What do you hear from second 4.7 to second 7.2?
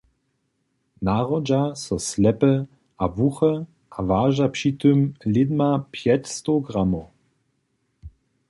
tym lědma pjećstow gramow.